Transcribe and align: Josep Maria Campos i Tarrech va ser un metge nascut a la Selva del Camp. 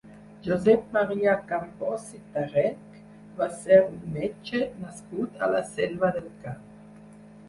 Josep 0.45 0.85
Maria 0.93 1.33
Campos 1.49 2.05
i 2.19 2.21
Tarrech 2.37 2.95
va 3.41 3.47
ser 3.65 3.77
un 3.89 3.99
metge 4.15 4.63
nascut 4.87 5.45
a 5.49 5.51
la 5.53 5.61
Selva 5.73 6.11
del 6.17 6.31
Camp. 6.47 6.65